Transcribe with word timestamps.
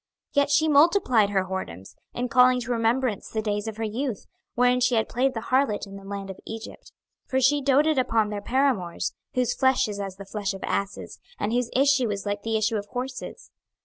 26:023:019 0.31 0.35
Yet 0.37 0.49
she 0.49 0.67
multiplied 0.67 1.29
her 1.29 1.45
whoredoms, 1.45 1.93
in 2.15 2.27
calling 2.27 2.59
to 2.61 2.71
remembrance 2.71 3.29
the 3.29 3.41
days 3.43 3.67
of 3.67 3.77
her 3.77 3.83
youth, 3.83 4.25
wherein 4.55 4.79
she 4.79 4.95
had 4.95 5.07
played 5.07 5.35
the 5.35 5.41
harlot 5.51 5.85
in 5.85 5.95
the 5.95 6.03
land 6.03 6.31
of 6.31 6.39
Egypt. 6.43 6.91
26:023:020 7.29 7.29
For 7.29 7.39
she 7.41 7.61
doted 7.61 7.97
upon 7.99 8.29
their 8.29 8.41
paramours, 8.41 9.13
whose 9.35 9.53
flesh 9.53 9.87
is 9.87 9.99
as 9.99 10.15
the 10.15 10.25
flesh 10.25 10.55
of 10.55 10.63
asses, 10.63 11.19
and 11.39 11.53
whose 11.53 11.69
issue 11.75 12.09
is 12.09 12.25
like 12.25 12.41
the 12.41 12.57
issue 12.57 12.77
of 12.77 12.87
horses. 12.87 13.51